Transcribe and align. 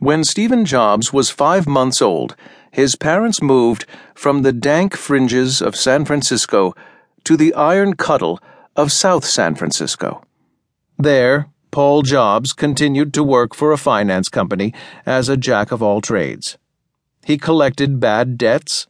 When 0.00 0.24
Stephen 0.24 0.64
Jobs 0.64 1.12
was 1.12 1.30
five 1.30 1.68
months 1.68 2.02
old, 2.02 2.34
his 2.70 2.96
parents 2.96 3.40
moved 3.40 3.86
from 4.14 4.42
the 4.42 4.52
dank 4.52 4.96
fringes 4.96 5.62
of 5.62 5.76
San 5.76 6.04
Francisco 6.04 6.74
to 7.22 7.36
the 7.36 7.54
iron 7.54 7.94
cuddle 7.94 8.40
of 8.74 8.90
South 8.90 9.24
San 9.24 9.54
Francisco. 9.54 10.24
There, 10.98 11.48
Paul 11.70 12.02
Jobs 12.02 12.52
continued 12.52 13.14
to 13.14 13.22
work 13.22 13.54
for 13.54 13.70
a 13.70 13.78
finance 13.78 14.28
company 14.28 14.74
as 15.06 15.28
a 15.28 15.36
jack 15.36 15.70
of 15.70 15.82
all 15.82 16.00
trades. 16.00 16.58
He 17.24 17.38
collected 17.38 18.00
bad 18.00 18.36
debts, 18.36 18.88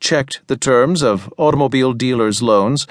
checked 0.00 0.40
the 0.46 0.56
terms 0.56 1.02
of 1.02 1.32
automobile 1.36 1.92
dealers' 1.92 2.42
loans, 2.42 2.86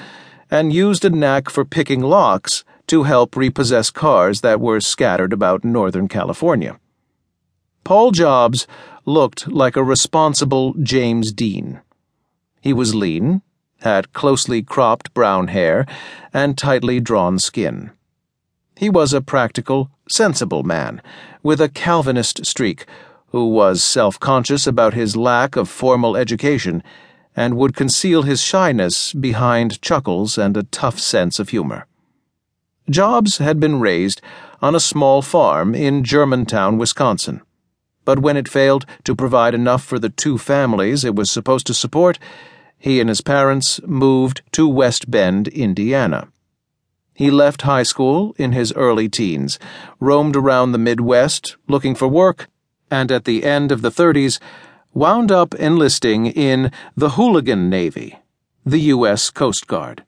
and 0.50 0.72
used 0.72 1.04
a 1.04 1.10
knack 1.10 1.50
for 1.50 1.64
picking 1.64 2.00
locks 2.00 2.64
to 2.86 3.02
help 3.02 3.36
repossess 3.36 3.90
cars 3.90 4.40
that 4.42 4.60
were 4.60 4.80
scattered 4.80 5.32
about 5.32 5.64
Northern 5.64 6.06
California. 6.06 6.78
Paul 7.86 8.10
Jobs 8.10 8.66
looked 9.04 9.46
like 9.46 9.76
a 9.76 9.84
responsible 9.84 10.74
James 10.82 11.30
Dean. 11.30 11.82
He 12.60 12.72
was 12.72 12.96
lean, 12.96 13.42
had 13.82 14.12
closely 14.12 14.60
cropped 14.60 15.14
brown 15.14 15.46
hair, 15.46 15.86
and 16.34 16.58
tightly 16.58 16.98
drawn 16.98 17.38
skin. 17.38 17.92
He 18.74 18.90
was 18.90 19.12
a 19.12 19.20
practical, 19.20 19.92
sensible 20.08 20.64
man, 20.64 21.00
with 21.44 21.60
a 21.60 21.68
Calvinist 21.68 22.44
streak, 22.44 22.86
who 23.28 23.50
was 23.50 23.84
self 23.84 24.18
conscious 24.18 24.66
about 24.66 24.94
his 24.94 25.16
lack 25.16 25.54
of 25.54 25.68
formal 25.68 26.16
education 26.16 26.82
and 27.36 27.56
would 27.56 27.76
conceal 27.76 28.22
his 28.22 28.42
shyness 28.42 29.12
behind 29.12 29.80
chuckles 29.80 30.36
and 30.36 30.56
a 30.56 30.64
tough 30.64 30.98
sense 30.98 31.38
of 31.38 31.50
humor. 31.50 31.86
Jobs 32.90 33.38
had 33.38 33.60
been 33.60 33.78
raised 33.78 34.20
on 34.60 34.74
a 34.74 34.80
small 34.80 35.22
farm 35.22 35.72
in 35.72 36.02
Germantown, 36.02 36.78
Wisconsin 36.78 37.42
but 38.06 38.20
when 38.20 38.38
it 38.38 38.48
failed 38.48 38.86
to 39.04 39.14
provide 39.14 39.52
enough 39.52 39.84
for 39.84 39.98
the 39.98 40.08
two 40.08 40.38
families 40.38 41.04
it 41.04 41.14
was 41.14 41.30
supposed 41.30 41.66
to 41.66 41.74
support, 41.74 42.18
he 42.78 43.00
and 43.00 43.10
his 43.10 43.20
parents 43.20 43.80
moved 43.84 44.40
to 44.52 44.66
West 44.66 45.10
Bend, 45.10 45.48
Indiana. 45.48 46.28
He 47.12 47.30
left 47.30 47.62
high 47.62 47.82
school 47.82 48.34
in 48.38 48.52
his 48.52 48.72
early 48.74 49.08
teens, 49.08 49.58
roamed 50.00 50.36
around 50.36 50.72
the 50.72 50.78
Midwest 50.78 51.56
looking 51.66 51.94
for 51.94 52.06
work, 52.06 52.48
and 52.90 53.10
at 53.10 53.24
the 53.24 53.44
end 53.44 53.72
of 53.72 53.82
the 53.82 53.90
30s, 53.90 54.38
wound 54.94 55.32
up 55.32 55.54
enlisting 55.54 56.26
in 56.26 56.70
the 56.96 57.10
Hooligan 57.10 57.68
Navy, 57.68 58.18
the 58.64 58.80
U.S. 58.94 59.30
Coast 59.30 59.66
Guard. 59.66 60.04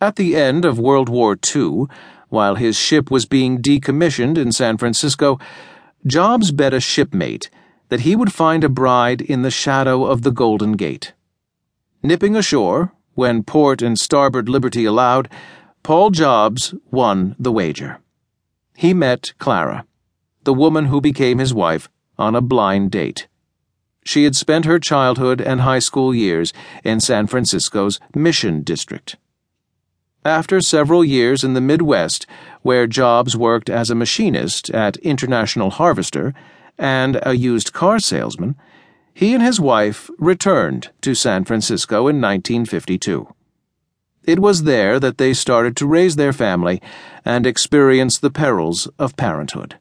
At 0.00 0.16
the 0.16 0.36
end 0.36 0.64
of 0.64 0.78
World 0.78 1.08
War 1.08 1.36
II, 1.54 1.86
while 2.28 2.54
his 2.54 2.76
ship 2.76 3.10
was 3.10 3.26
being 3.26 3.60
decommissioned 3.60 4.38
in 4.38 4.52
San 4.52 4.76
Francisco, 4.76 5.38
Jobs 6.06 6.52
bet 6.52 6.72
a 6.72 6.78
shipmate 6.78 7.50
that 7.88 8.00
he 8.00 8.14
would 8.14 8.32
find 8.32 8.62
a 8.62 8.68
bride 8.68 9.20
in 9.20 9.42
the 9.42 9.50
shadow 9.50 10.04
of 10.04 10.22
the 10.22 10.30
Golden 10.30 10.72
Gate. 10.72 11.14
Nipping 12.00 12.36
ashore, 12.36 12.92
when 13.14 13.42
port 13.42 13.82
and 13.82 13.98
starboard 13.98 14.48
liberty 14.48 14.84
allowed, 14.84 15.28
Paul 15.82 16.10
Jobs 16.10 16.74
won 16.92 17.34
the 17.40 17.50
wager. 17.50 17.98
He 18.76 18.94
met 18.94 19.32
Clara, 19.38 19.84
the 20.44 20.54
woman 20.54 20.86
who 20.86 21.00
became 21.00 21.38
his 21.38 21.52
wife, 21.52 21.88
on 22.18 22.36
a 22.36 22.40
blind 22.40 22.92
date. 22.92 23.26
She 24.04 24.22
had 24.22 24.36
spent 24.36 24.64
her 24.64 24.78
childhood 24.78 25.40
and 25.40 25.62
high 25.62 25.80
school 25.80 26.14
years 26.14 26.52
in 26.84 27.00
San 27.00 27.26
Francisco's 27.26 27.98
Mission 28.14 28.62
District. 28.62 29.16
After 30.26 30.60
several 30.60 31.04
years 31.04 31.44
in 31.44 31.54
the 31.54 31.60
Midwest, 31.60 32.26
where 32.62 32.88
Jobs 32.88 33.36
worked 33.36 33.70
as 33.70 33.90
a 33.90 33.94
machinist 33.94 34.70
at 34.70 34.96
International 34.96 35.70
Harvester 35.70 36.34
and 36.76 37.20
a 37.22 37.34
used 37.34 37.72
car 37.72 38.00
salesman, 38.00 38.56
he 39.14 39.34
and 39.34 39.42
his 39.42 39.60
wife 39.60 40.10
returned 40.18 40.90
to 41.02 41.14
San 41.14 41.44
Francisco 41.44 42.08
in 42.08 42.20
1952. 42.20 43.32
It 44.24 44.40
was 44.40 44.64
there 44.64 44.98
that 44.98 45.18
they 45.18 45.32
started 45.32 45.76
to 45.76 45.86
raise 45.86 46.16
their 46.16 46.32
family 46.32 46.82
and 47.24 47.46
experience 47.46 48.18
the 48.18 48.28
perils 48.28 48.88
of 48.98 49.16
parenthood. 49.16 49.76